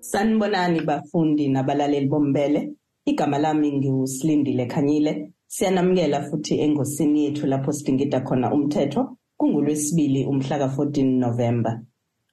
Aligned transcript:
Sanibonani 0.00 0.80
bafundi 0.80 1.48
nabalaleli 1.48 2.08
bombele. 2.08 2.72
Igama 3.04 3.38
lami 3.38 3.72
ngiwusilindile 3.72 4.66
Khanyile. 4.66 5.32
Siyanamukela 5.46 6.22
futhi 6.22 6.60
engosini 6.60 7.24
yethu 7.24 7.46
lapho 7.46 7.72
sidingida 7.72 8.20
khona 8.20 8.52
umthetho 8.52 9.16
kungulwesibili 9.36 10.24
umhla 10.24 10.58
ka-14 10.58 11.18
November. 11.18 11.80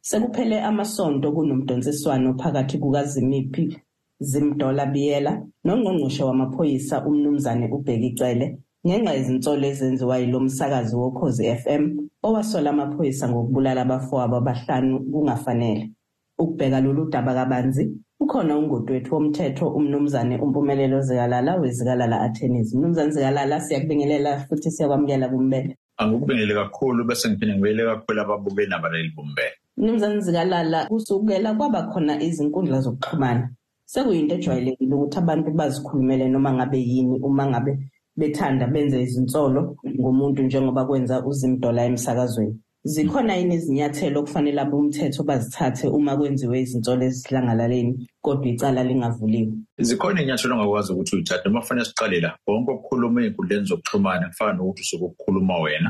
Sekuphele 0.01 0.61
amasonto 0.61 1.31
kunomdonsiswano 1.31 2.37
phakathi 2.37 2.77
kukaZimiphi 2.77 3.77
Zimdola 4.19 4.85
Biyela 4.85 5.43
nongqongqoshe 5.65 6.23
wamaphoyisa 6.23 7.05
umnumzane 7.05 7.67
uBheki 7.71 8.15
Cele 8.15 8.57
ngenxa 8.87 9.13
yezinsolo 9.17 9.65
ezenziwa 9.67 10.17
yilo 10.17 10.39
msakazi 10.39 10.95
wokhozi 10.95 11.43
FM 11.61 11.83
owasola 12.23 12.69
amaphoyisa 12.69 13.29
ngokubulala 13.29 13.81
abafowabo 13.81 14.35
abahlanu 14.37 14.99
kungafanele. 15.11 15.91
Ukubheka 16.39 16.79
lolu 16.81 17.09
daba 17.09 17.33
kabanzi 17.33 17.83
ukhona 18.19 18.57
ungoti 18.57 18.93
wethu 18.93 19.15
womthetho 19.15 19.67
umnumzane 19.77 20.37
umpumelelo 20.37 21.01
Zikalala 21.01 21.55
wezikalala 21.61 22.21
Attorneys. 22.21 22.73
Mnumzane 22.73 23.11
Zikalala 23.11 23.61
siyakubingelela 23.61 24.39
futhi 24.47 24.71
siyakwamukela 24.71 25.29
kumbele. 25.29 25.77
Angikubingelele 25.97 26.53
kakhulu 26.53 27.03
bese 27.05 27.29
ngiphinde 27.29 27.53
ngibele 27.55 27.83
kakhulu 27.83 28.21
ababukeli 28.21 28.69
nabaleli 28.69 29.11
bombele. 29.15 29.55
Mnumzane 29.77 30.19
Zikalala 30.19 30.85
kusukela 30.85 31.53
kwaba 31.53 31.83
khona 31.91 32.21
izinkundla 32.23 32.81
zokuxhumana. 32.81 33.49
Sekuyinto 33.91 34.35
ejwayelekile 34.35 34.93
ukuthi 34.95 35.17
abantu 35.19 35.49
bazikhulumele 35.59 36.25
noma 36.27 36.51
ngabe 36.53 36.79
yini 36.89 37.15
uma 37.27 37.43
ngabe 37.51 37.71
bethanda 38.19 38.65
benze 38.73 38.97
izinsolo 39.05 39.61
ngomuntu 39.99 40.39
njengoba 40.43 40.85
kwenza 40.87 41.15
uZimdola 41.29 41.81
emsakazweni. 41.89 42.57
Zikhona 42.93 43.33
yini 43.35 43.55
izinyathelo 43.55 44.17
okufanele 44.19 44.61
abomthetho 44.61 45.21
bazithathe 45.29 45.85
uma 45.97 46.17
kwenziwe 46.17 46.55
izinsolo 46.63 47.03
ezihlangalaleni 47.09 47.93
kodwa 48.25 48.47
icala 48.51 48.81
lingavuliwe? 48.89 49.53
Zikhona 49.87 50.19
iy'nyathelo 50.21 50.53
ongakwazi 50.55 50.89
ukuthi 50.93 51.15
uyithathe 51.15 51.49
uma 51.49 51.61
kufanele 51.61 51.85
siqale 51.89 52.19
la 52.25 52.31
konke 52.45 52.71
okukhuluma 52.71 53.19
ey'nkundleni 53.21 53.65
zokuxhumana 53.69 54.25
kufana 54.31 54.53
nokuthi 54.53 54.81
usuke 54.85 55.05
ukukhuluma 55.05 55.55
wena 55.63 55.89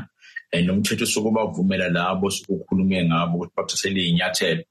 um 0.54 0.64
nomthetho 0.66 1.04
usuke 1.04 1.28
ubavumela 1.28 1.88
labo 1.96 2.26
osuke 2.26 2.52
ukhulume 2.52 3.04
ngabo 3.08 3.34
ukuthi 3.36 3.54
bakuthathele 3.56 4.00
iy'nyathelo 4.00 4.64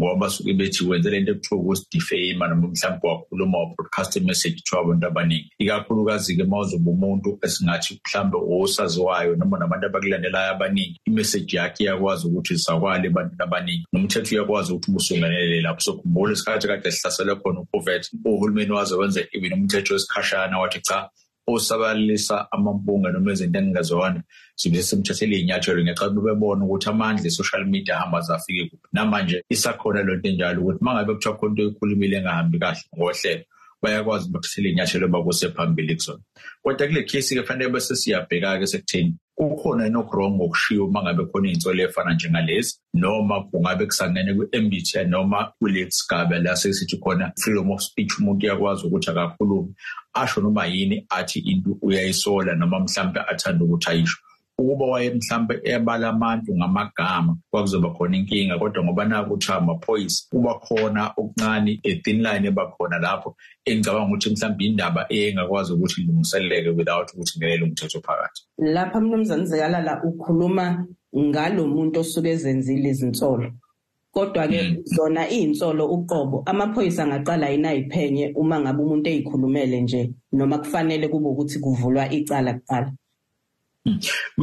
ngoba 0.00 0.20
basuke 0.20 0.52
bethi 0.54 0.84
wenze 0.84 1.10
lento 1.10 1.32
ekuthiwa 1.32 1.60
ukusidifama 1.60 2.48
noma 2.48 2.68
mhlawumbe 2.68 3.08
wakhuluma 3.08 3.58
wa-broadcast 3.58 4.20
message 4.20 4.56
kuthiwa 4.56 4.82
abantu 4.82 5.06
abaningi. 5.06 5.50
Ikakhulukazi-ke 5.58 6.42
uma 6.42 6.58
uzoba 6.58 6.90
umuntu 6.90 7.38
esingathi 7.44 8.00
mhlawumbe 8.04 8.38
osaziwayo 8.62 9.36
noma 9.36 9.58
nabantu 9.58 9.86
abakulandelayo 9.86 10.50
abaningi 10.50 11.00
imeseji 11.06 11.56
yakhe 11.56 11.84
iyakwazi 11.84 12.26
ukuthi 12.26 12.54
isakwale 12.54 13.06
ebantwini 13.06 13.42
abaningi. 13.42 13.84
Nomthetho 13.92 14.34
uyakwazi 14.34 14.72
ukuthi 14.72 14.90
ubusunganelele 14.90 15.60
lapho 15.60 15.80
sokhumbula 15.80 16.32
isikhathi 16.32 16.66
kade 16.66 16.90
sihlasele 16.90 17.34
khona 17.34 17.60
ucovet 17.60 18.04
uhulumeni 18.24 18.72
waze 18.72 18.94
wenza 18.94 19.20
even 19.32 19.52
umthetho 19.52 19.94
wesikhashana 19.94 20.58
wathi 20.58 20.80
cha 20.80 21.10
osabalalisa 21.46 22.46
amampunge 22.52 23.12
noma 23.12 23.32
izinto 23.32 23.58
engingazona 23.58 24.22
sibe 24.56 24.82
simthathele 24.82 25.36
iy'nyathelo 25.36 25.82
ngexa 25.82 26.10
bebona 26.10 26.64
ukuthi 26.64 26.88
amandla 26.90 27.26
e-social 27.26 27.64
media 27.66 27.96
ahamba 27.96 28.18
azafike 28.18 28.70
kuphi. 28.70 28.88
Namanje 28.92 29.36
isakhona 29.54 30.02
lento 30.06 30.28
enjalo 30.28 30.58
ukuthi 30.62 30.80
uma 30.80 30.94
ngabe 30.94 31.14
kuthiwa 31.14 31.36
khona 31.38 31.50
into 31.50 31.62
ekhulumile 31.68 32.16
engahambi 32.18 32.58
kahle 32.62 32.82
ngohlelo 32.96 33.44
bayakwazi 33.82 34.30
bakuthathele 34.32 34.68
iy'nyathelo 34.68 35.06
bakuse 35.08 35.46
phambili 35.56 35.94
kuzona 35.96 36.22
kodwa 36.62 36.86
kule 36.88 37.02
khesi-ke 37.08 37.42
fanele 37.46 37.70
bese 37.74 37.94
siyabheka-ke 37.96 38.66
sekutheni 38.66 39.14
kukhona 39.36 39.86
enokurong 39.86 40.34
ngokushiwo 40.36 40.86
uma 40.86 41.02
ngabe 41.02 41.24
khona 41.30 41.48
iy'nsolo 41.48 41.82
ey'fana 41.82 42.14
njengalezi? 42.14 42.72
Noma 42.94 43.44
kungabe 43.48 43.86
kusangene 43.86 44.34
kwi-mbtn 44.34 45.08
noma 45.08 45.52
kule 45.58 45.90
sigaba 45.90 46.38
la 46.38 46.56
sesithi 46.56 46.96
khona 47.02 47.32
freedom 47.40 47.70
of 47.70 47.80
speech 47.80 48.18
umuntu 48.18 48.46
uyakwazi 48.46 48.86
ukuthi 48.86 49.10
akakhulume. 49.10 49.74
Asho 50.14 50.40
noma 50.40 50.66
yini 50.66 51.06
athi 51.10 51.38
into 51.38 51.78
uyayisola 51.82 52.54
noma 52.54 52.80
mhlampe 52.80 53.20
athanda 53.20 53.64
ukuthi 53.64 53.90
ayisho. 53.90 54.18
Ukuba 54.58 54.86
waye 54.86 55.10
mhlambe 55.10 55.60
ebala 55.64 56.08
abantu 56.08 56.56
ngamagama 56.56 57.36
kwakuzoba 57.50 57.90
khona 57.90 58.16
inkinga. 58.16 58.58
Kodwa 58.58 58.84
ngoba 58.84 59.04
naku 59.04 59.30
kuthiwa 59.30 59.56
amaphoyisa 59.58 60.26
kuba 60.30 60.54
khona 60.54 61.12
okuncane 61.16 61.80
a-thin 61.84 62.22
line 62.22 62.48
ebakhona 62.48 62.98
lapho 62.98 63.36
engicabanga 63.64 64.06
ukuthi 64.06 64.30
mhlawumbe 64.30 64.64
indaba 64.64 65.06
engakwazi 65.08 65.72
ukuthi 65.72 66.00
ilungiseleleke 66.00 66.70
without 66.70 67.08
ukuthi 67.12 67.38
ngelele 67.38 67.64
umthetho 67.64 68.00
phakathi. 68.00 68.42
Lapha 68.58 69.00
mnumzane 69.00 69.44
zikalala 69.44 70.02
ukhuluma 70.04 70.86
ngalo 71.16 71.66
muntu 71.66 72.00
osuke 72.00 72.30
ezenzile 72.30 72.88
izinsolo. 72.88 73.52
Kodwa-ke 74.12 74.82
zona 74.84 75.22
iy'nsolo 75.30 75.86
uqobo. 75.86 76.42
Amaphoyisa 76.46 77.04
angaqala 77.04 77.48
yini 77.48 77.68
ayiphenye 77.68 78.32
uma 78.36 78.60
ngabe 78.60 78.82
umuntu 78.82 79.08
eyikhulumele 79.10 79.80
nje? 79.80 80.12
Noma 80.32 80.58
kufanele 80.58 81.08
kube 81.08 81.28
ukuthi 81.28 81.58
kuvulwa 81.58 82.12
icala 82.12 82.54
kuqala? 82.54 82.92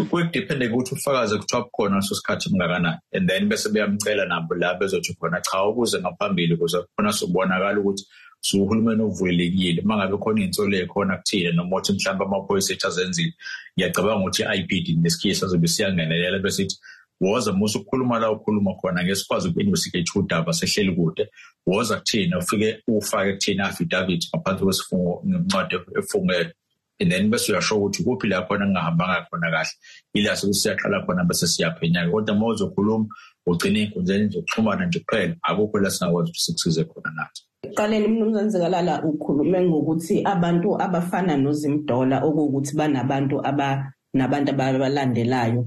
Kudiphende 0.10 0.68
ukuthi 0.68 0.96
ufakaze 0.96 1.38
kuthiwa 1.38 1.64
bukhona 1.64 1.96
leso 1.96 2.16
sikhathi 2.16 2.50
bungakanani. 2.50 3.00
And 3.14 3.30
then 3.30 3.50
bese 3.50 3.70
beyamcela 3.70 4.26
nabo 4.28 4.56
la 4.56 4.76
bezothi 4.76 5.16
khona 5.20 5.42
cha 5.42 5.64
ukuze 5.64 6.00
ngaphambili 6.00 6.54
ukuze 6.54 6.78
khona 6.96 7.14
sobonakala 7.14 7.80
ukuthi 7.80 8.06
suhulumeni 8.42 9.02
ovulelekile. 9.02 9.82
Uma 9.82 9.98
ngabe 9.98 10.18
khona 10.18 10.42
iy'nsolo 10.42 10.76
ey'khona 10.78 11.18
kuthina 11.18 11.52
noma 11.52 11.78
ukuthi 11.78 11.94
mhlawumbe 11.94 12.26
amaphoyisa 12.26 12.74
ethu 12.74 12.88
azenzile 12.88 13.34
ngiyacabanga 13.78 14.22
ukuthi 14.22 14.44
i-ipd 14.44 14.88
nesikhisi 15.04 15.46
azobe 15.46 15.68
siyangenelela 15.68 16.40
besithi 16.40 16.76
woza 17.22 17.52
musa 17.54 17.80
ukukhuluma 17.80 18.20
la 18.20 18.32
ukhuluma 18.32 18.76
khona 18.76 19.04
ngeke 19.04 19.16
sikwazi 19.16 19.50
uku-investigate 19.50 20.12
udaba 20.16 20.54
sehleli 20.54 20.96
kude. 20.96 21.28
Woza 21.66 21.96
kuthina 21.98 22.38
ufike 22.38 22.84
ufake 22.88 23.34
kuthina 23.34 23.66
affidavit 23.66 24.28
ngaphansi 24.30 24.64
kwesifungo 24.64 25.24
ngencwadi 25.28 25.76
efungele 26.00 26.54
and 27.00 27.12
then 27.12 27.30
bese 27.32 27.52
uyasho 27.52 27.78
ukuthi 27.78 28.04
kuphi 28.04 28.28
la 28.28 28.42
khona 28.48 28.66
kungahambanga 28.66 29.26
khona 29.30 29.52
kahle. 29.52 29.74
Ila 30.14 30.36
siyaqala 30.36 31.06
khona 31.06 31.24
bese 31.24 31.48
siyaphenya-ke. 31.48 32.12
Kodwa 32.12 32.36
uma 32.36 32.48
uzokhuluma 32.48 33.08
ugcine 33.48 33.80
ey'nkundleni 33.80 34.30
zokuxhumana 34.34 34.86
nje 34.86 35.00
kuphela 35.00 35.36
akukho 35.44 35.78
la 35.80 35.90
singakwazi 35.90 36.30
ukuthi 36.30 36.40
sikusize 36.46 36.84
khona 36.84 37.12
nathi 37.18 37.42
Qaleni 37.76 38.08
mnumzane 38.08 38.50
Zikalala 38.50 39.04
ukhulume 39.04 39.62
ngokuthi 39.62 40.24
abantu 40.24 40.70
abafana 40.82 41.38
noZimdola 41.38 42.24
okuwukuthi 42.28 42.74
banabantu 42.80 43.36
aba 43.50 43.68
nabantu 44.14 44.50
abalandelayo 44.52 45.62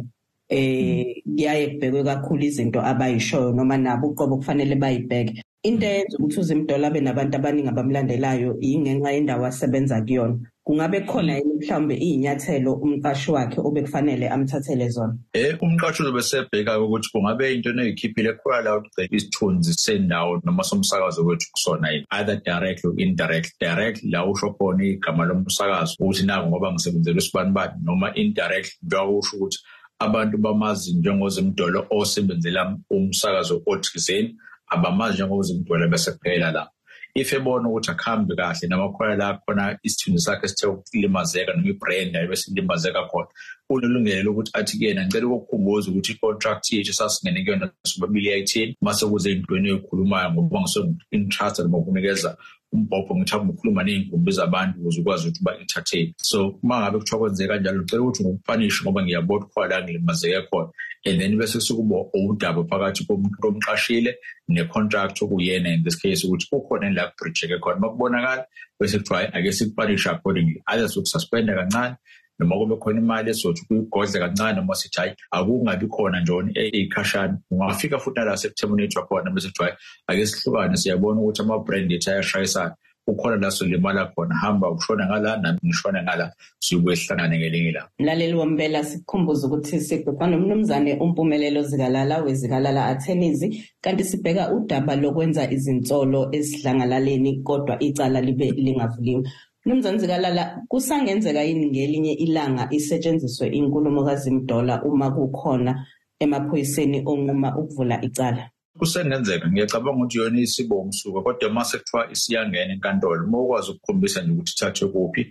eh 0.49 1.23
kuyaye 1.25 1.67
kubhekwe 1.73 2.05
kakhulu 2.05 2.43
izinto 2.45 2.81
abayishoyo 2.81 3.53
noma 3.53 3.77
nabo 3.77 4.09
uqobo 4.09 4.37
kufanele 4.37 4.77
bayibheke. 4.77 5.43
Into 5.63 5.87
eyenza 5.87 6.19
ukuthi 6.19 6.41
uZimdola 6.41 6.87
abe 6.89 7.01
nabantu 7.01 7.37
abaningi 7.37 7.69
abamlandelayo 7.69 8.51
ingenxa 8.61 9.15
yendawo 9.15 9.45
asebenza 9.47 10.03
kuyona. 10.03 10.37
Kungabe 10.65 11.01
khona 11.07 11.35
yini 11.37 11.55
mhlawumbe 11.59 11.95
iy'nyathelo 12.07 12.73
umqashi 12.85 13.31
wakhe 13.31 13.61
obekufanele 13.61 14.27
amthathele 14.35 14.89
zona? 14.89 15.15
Um 15.35 15.59
umqashi 15.67 16.03
uzobe 16.03 16.23
sebheka 16.23 16.79
ukuthi 16.81 17.09
kungabe 17.13 17.55
into 17.55 17.71
eneyikhiphile 17.71 18.33
khona 18.39 18.61
la 18.65 18.77
ugcela 18.77 19.09
isithunzi 19.11 19.73
sendawo 19.75 20.41
noma 20.45 20.63
somsakazo 20.63 21.25
wethu 21.27 21.47
kusona 21.53 21.91
yini? 21.93 22.07
Either 22.11 22.37
direct 22.37 22.85
or 22.85 22.95
indirect. 22.97 23.49
Direct 23.61 24.05
la 24.05 24.25
usho 24.25 24.55
khona 24.57 24.85
igama 24.85 25.25
lomsakazo 25.25 25.97
ukuthi 26.01 26.27
nako 26.27 26.47
ngoba 26.49 26.73
ngisebenzela 26.73 27.19
isibanibani 27.19 27.75
noma 27.85 28.15
indirect 28.15 28.71
njengoba 28.83 29.19
usho 29.19 29.37
ukuthi 29.37 29.59
abantu 29.99 30.39
bamazi 30.39 30.95
njengozimdolo 30.95 31.87
osebenzela 31.91 32.79
umsakazo 32.91 33.63
othizeni 33.67 34.37
abamazi 34.71 35.15
njengozimdolo 35.15 35.89
bese 35.89 36.13
kuphela 36.13 36.51
la. 36.53 36.71
If 37.15 37.33
ebona 37.33 37.69
ukuthi 37.69 37.91
akuhambi 37.91 38.37
kahle 38.37 38.69
namakhola 38.69 39.17
la 39.17 39.39
khona 39.39 39.79
isithunzi 39.83 40.25
sakhe 40.25 40.49
sithe 40.49 40.67
ukulimazeka 40.67 41.53
noma 41.53 41.69
ibrand 41.69 42.17
ayibe 42.17 42.37
silimazeka 42.37 43.03
khona 43.11 43.29
unelungelo 43.71 44.23
lokuthi 44.23 44.51
athi 44.55 44.79
kuyena 44.79 45.07
ngicela 45.07 45.27
ukukukhumbuza 45.27 45.91
ukuthi 45.91 46.13
i-contract 46.13 46.73
yethu 46.73 46.93
sasingene 46.93 47.45
kuyona 47.45 47.71
sobabili 47.85 48.29
yayithini 48.29 48.77
mase 48.81 49.07
kuze 49.07 49.31
ey'ntweni 49.31 49.69
ey'khulumayo 49.69 50.33
ngoba 50.33 50.61
ngise-intrust 50.61 51.59
noma 51.59 51.79
ukunikeza 51.79 52.37
umbhobho 52.73 53.17
ngithanda 53.17 53.53
ukukhuluma 53.53 53.83
ney'ngumbi 53.85 54.33
zabantu 54.33 54.75
ukuze 54.81 55.01
ukwazi 55.01 55.23
ukuthi 55.29 55.41
uba-entertain 55.43 56.15
so 56.17 56.39
uma 56.63 56.81
ngabe 56.81 56.99
kuthiwa 56.99 57.21
kwenzeka 57.21 57.55
kanjalo 57.55 57.79
ngicela 57.81 58.03
ukuthi 58.03 58.23
ngikupanishe 58.25 58.81
ngoba 58.83 59.03
ngiyabona 59.03 59.45
khona 59.47 59.69
la 59.69 59.83
ngilimazeke 59.83 60.41
khona. 60.49 60.71
And 61.05 61.21
then 61.21 61.37
bese 61.39 61.59
kusukuba 61.59 62.07
udaba 62.15 62.65
phakathi 62.65 63.07
komuntu 63.07 63.49
omqashile 63.49 64.15
ne-contract 64.49 65.23
okuyena 65.23 65.75
in 65.75 65.83
this 65.83 65.97
case 65.97 66.25
ukuthi 66.25 66.47
kukhona 66.51 66.95
la 66.95 67.11
kubrijeke 67.11 67.59
khona. 67.61 67.77
Uma 67.77 67.89
kubonakala 67.91 68.45
bese 68.81 68.99
hayi 69.09 69.29
ake 69.33 69.53
sikupanishe 69.53 70.11
accordingly. 70.11 70.63
Either 70.69 70.89
sokususpenda 70.89 71.55
kancane 71.55 71.97
noma 72.39 72.57
kube 72.57 72.77
khona 72.81 73.01
imali 73.01 73.31
esothi 73.31 73.67
kuyigodle 73.67 74.19
kancane 74.21 74.57
noma 74.57 74.75
sithi 74.75 75.01
hayi 75.01 75.13
akungabi 75.33 75.87
khona 75.89 76.21
njoni 76.21 76.53
eyikhashana 76.55 77.39
ungafika 77.51 77.99
futhi 77.99 78.21
nala 78.21 78.37
sekuterminate 78.37 79.01
khona 79.09 79.31
bese 79.31 79.49
kuthiwa 79.49 79.77
ake 80.09 80.27
sihlukane. 80.27 80.77
Siyabona 80.77 81.21
ukuthi 81.21 81.43
ama-brand 81.43 81.93
ethu 81.93 82.11
ayashayisana. 82.11 82.77
Ukhona 83.07 83.37
la 83.37 83.51
solimala 83.51 84.07
khona 84.15 84.35
hamba 84.35 84.71
ushona 84.71 85.07
ngala 85.07 85.37
nami 85.37 85.59
ngishona 85.65 86.03
ngala 86.03 86.33
siyokuhlangana 86.61 87.39
ngelinye 87.39 87.69
ilanga. 87.69 87.91
Mlaleli 87.99 88.35
wombela 88.35 88.85
sikukhumbuza 88.85 89.47
ukuthi 89.47 89.81
sibhekwa 89.81 90.27
nomnumzane 90.27 90.95
umpumelelo 91.01 91.63
zikalala 91.63 92.23
wezikalala 92.23 92.87
attorneys 92.87 93.41
kanti 93.81 94.05
sibheka 94.05 94.53
udaba 94.53 94.97
lokwenza 94.97 95.51
izinsolo 95.51 96.29
esidlangalaleni 96.33 97.43
kodwa 97.43 97.75
icala 97.83 98.21
libe 98.21 98.51
lingavuliwe. 98.51 99.23
Mnumzane 99.65 99.99
Zikalala 99.99 100.63
kusangenzeka 100.69 101.43
yini 101.43 101.67
ngelinye 101.71 102.13
ilanga 102.13 102.67
isetshenziswe 102.71 103.47
inkulumo 103.59 104.05
kaZimdola 104.05 104.83
uma 104.85 105.11
kukhona 105.11 105.87
emaphoyiseni 106.19 106.99
onquma 107.07 107.49
ukuvula 107.61 107.97
icala? 108.03 108.51
Kusengenzeka 108.83 109.49
ngiyacabanga 109.49 109.99
ukuthi 109.99 110.19
yona 110.19 110.41
isibo 110.41 110.81
umsuka 110.81 111.21
kodwa 111.23 111.51
mase 111.51 111.79
kuthiwa 111.79 112.11
isiyangena 112.13 112.73
enkantolo 112.73 113.25
uma 113.27 113.39
ukwazi 113.39 113.71
ukukhombisa 113.71 114.23
nje 114.23 114.33
ukuthi 114.33 114.53
ithathwe 114.55 114.89
kuphi 114.89 115.23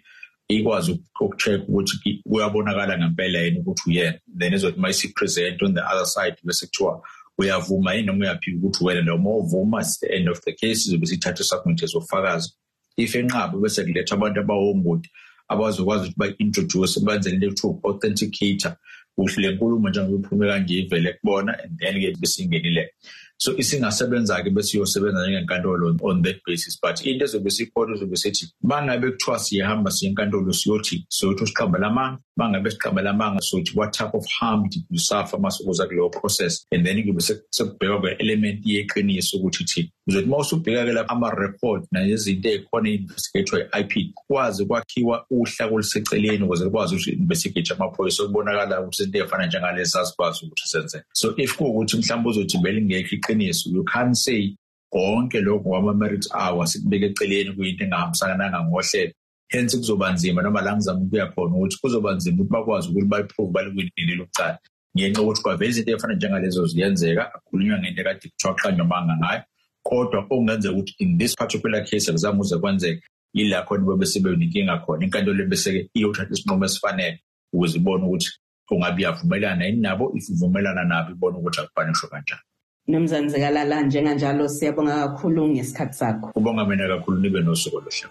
ikwazi 0.48 0.92
ukucheck 1.22 1.62
ukuthi 1.70 2.22
kuyabonakala 2.24 2.98
ngempela 2.98 3.40
yini 3.40 3.60
ukuthi 3.60 3.84
uyena. 3.90 4.20
Then 4.38 4.54
izothi 4.54 4.78
uma 4.78 4.90
isi-present 4.90 5.62
on 5.64 5.74
the 5.74 5.82
other 5.82 6.06
side 6.06 6.36
bese 6.44 6.66
kuthiwa 6.66 7.04
uyavuma 7.38 7.94
yini 7.94 8.08
noma 8.08 8.26
uyaphika 8.26 8.58
ukuthi 8.58 8.86
wena 8.86 9.02
noma 9.02 9.30
uvuma 9.30 9.82
it's 9.82 10.00
the 10.00 10.08
end 10.16 10.30
of 10.30 10.40
the 10.42 10.54
case 10.54 10.88
izobe 10.88 11.06
sithatha 11.06 11.44
isagment 11.44 11.84
ezofakazi 11.84 12.54
if 12.98 13.16
enqaba 13.16 13.58
bese 13.58 13.84
kuletha 13.84 14.16
abantu 14.16 14.40
abawongoti 14.40 15.10
abazokwazi 15.48 16.04
ukuthi 16.04 16.18
ba-introduce 16.18 17.00
benzele 17.00 17.36
into 17.36 17.48
ekuthiwa 17.48 17.74
uku-authenticator 17.74 18.76
kuhle 19.16 19.48
le 19.48 19.56
nkulumo 19.56 19.90
njengoba 19.90 20.28
iphume 20.28 20.48
kanje 20.48 20.74
ivele 20.74 21.14
kubona 21.14 21.52
and 21.64 21.80
then-ke 21.80 22.16
besingenile 22.20 22.94
so 23.44 23.58
isingasebenza-ke 23.58 24.50
bese 24.50 24.78
iyosebenza 24.78 25.22
njengenkantolo 25.22 25.98
on 26.02 26.22
that 26.22 26.38
basis 26.46 26.78
but 26.84 27.06
into 27.06 27.26
ezobe 27.26 27.50
sikhona 27.50 27.96
izobe 27.96 28.16
sithi 28.16 28.46
mangabe 28.62 29.12
kuthiwa 29.12 29.40
siyahamba 29.40 29.92
siye 29.92 30.10
enkantolo 30.10 30.54
siyothi 30.54 31.06
siyothi 31.10 31.48
siqamba 31.48 31.80
lamanga 31.80 32.20
mangabe 32.38 32.72
siqamba 32.72 33.02
lamanga 33.02 33.42
sothi 33.42 33.72
what 33.76 33.94
type 33.94 34.14
of 34.14 34.26
harm 34.40 34.70
did 34.70 34.84
you 34.90 35.00
suffer 35.00 35.40
masekuza 35.40 35.86
kuleyo 35.86 36.10
process? 36.12 36.66
And 36.72 36.86
then 36.86 37.04
kube 37.04 37.22
sekubhekwa 37.22 38.02
kwe-element 38.02 38.66
yeqiniso 38.66 39.38
ukuthi 39.38 39.64
thini 39.64 39.92
uzothi 40.08 40.28
uma 40.28 40.38
usubheka-ke 40.38 40.94
lapha 40.94 41.10
ama-record 41.10 41.86
nezinto 41.92 42.50
ey'khona 42.50 42.90
i-investigator 42.90 43.60
i-ip 43.72 44.14
kwazi 44.16 44.66
kwakhiwa 44.66 45.26
uhla 45.30 45.70
koluseceleni 45.70 46.44
ukuze 46.44 46.66
likwazi 46.66 46.96
ukuthi 46.96 47.12
investigate 47.12 47.74
amaphoyisa 47.74 48.24
okubonakala 48.24 48.82
ukuthi 48.82 49.04
izinto 49.04 49.20
ey'fana 49.20 49.46
njengalezi 49.48 49.98
azikwazi 49.98 50.46
ukuthi 50.46 50.68
senzeke 50.68 51.06
so 51.14 51.34
if 51.38 51.58
kuwukuthi 51.58 51.98
mhlawumbe 51.98 52.30
uzothi 52.30 52.58
belingekho 52.58 53.16
iqiniso 53.32 53.70
you 53.74 53.84
can't 53.84 54.16
say 54.16 54.56
konke 54.94 55.42
lokhu 55.42 55.70
kwama-merit 55.70 56.28
hour 56.34 56.68
sikubeke 56.68 57.06
eceleni 57.06 57.56
kuyinto 57.56 57.84
engahambisananga 57.84 58.64
ngohlelo. 58.64 59.14
Hence 59.48 59.78
kuzoba 59.78 60.14
nzima 60.14 60.42
noma 60.42 60.62
la 60.62 60.76
ngizama 60.76 61.02
ukuya 61.02 61.28
khona 61.28 61.56
ukuthi 61.56 61.78
kuzoba 61.82 62.14
nzima 62.16 62.36
ukuthi 62.36 62.52
bakwazi 62.52 62.90
ukuthi 62.90 63.08
baliprove 63.08 63.52
balikwinini 63.52 64.16
lokucala 64.16 64.60
ngenxa 64.98 65.22
yokuthi 65.22 65.42
kwavele 65.42 65.70
izinto 65.70 65.92
ey'fana 65.92 66.14
njengalezo 66.16 66.66
ziyenzeka 66.66 67.34
akhulunywa 67.36 67.80
ngento 67.80 68.02
ekade 68.02 68.30
kuthiwa 68.30 68.56
qanywa 68.56 68.86
manga 68.86 69.16
ngayo 69.18 69.44
kodwa 69.84 70.20
okungenzeka 70.20 70.74
ukuthi 70.74 70.96
in 71.00 71.18
this 71.18 71.36
particular 71.36 71.84
case 71.86 72.10
akuzange 72.10 72.42
uze 72.42 72.58
kwenzeka 72.58 73.02
yila 73.34 73.64
khona 73.66 73.86
babe 73.86 74.06
sebenenkinga 74.06 74.78
khona 74.84 75.06
inkantolo 75.06 75.46
bese-ke 75.46 75.90
iyothatha 75.94 76.34
isinqumo 76.34 76.66
esifanele 76.66 77.20
ukuze 77.54 77.78
ibone 77.78 78.04
ukuthi 78.06 78.32
ungabe 78.72 79.02
iyavumelana 79.02 79.66
yini 79.66 79.82
nabo 79.82 80.12
if 80.16 80.30
uvumelana 80.30 80.84
nabo 80.84 81.12
ibone 81.12 81.38
ukuthi 81.38 81.60
akufanele 81.62 81.96
sho 81.96 82.08
kanjani. 82.08 82.42
Mnumzane 82.88 83.30
Zikalala 83.30 83.82
njenganjalo 83.82 84.50
siyabonga 84.50 84.96
kakhulu 84.96 85.48
ngesikhathi 85.48 85.94
sakho. 85.94 86.32
Ubonga 86.36 86.66
mina 86.66 86.88
kakhulu 86.88 87.20
nibe 87.20 87.40
nosuku 87.42 87.78
oluhle. 87.78 88.08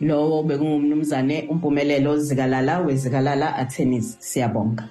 Lowo 0.00 0.42
bekungumnumzane 0.42 1.46
umpumelelo 1.50 2.16
Zikalala 2.18 2.78
wezikalala 2.86 3.56
attorneys 3.56 4.16
siyabonga. 4.20 4.84